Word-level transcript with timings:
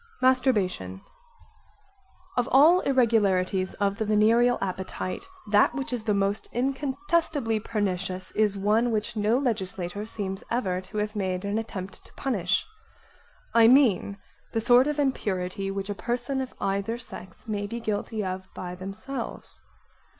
Masturbation 0.19 0.99
Of 2.35 2.49
all 2.51 2.79
irregularities 2.79 3.75
of 3.75 3.97
the 3.97 4.05
venereal 4.05 4.57
appetite, 4.59 5.27
that 5.51 5.75
which 5.75 5.93
is 5.93 6.03
the 6.05 6.15
most 6.15 6.49
incontestably 6.51 7.59
pernicious 7.59 8.31
is 8.31 8.57
one 8.57 8.89
which 8.89 9.15
no 9.15 9.37
legislator 9.37 10.07
seems 10.07 10.43
ever 10.49 10.81
to 10.81 10.97
have 10.97 11.15
made 11.15 11.45
an 11.45 11.59
attempt 11.59 12.03
to 12.05 12.13
punish. 12.13 12.65
I 13.53 13.67
mean 13.67 14.17
the 14.53 14.61
sort 14.61 14.87
of 14.87 14.97
impurity 14.97 15.69
which 15.69 15.91
a 15.91 15.93
person 15.93 16.41
of 16.41 16.55
either 16.59 16.97
sex 16.97 17.47
may 17.47 17.67
be 17.67 17.79
guilty 17.79 18.25
of 18.25 18.51
by 18.55 18.73
themselves. 18.73 19.61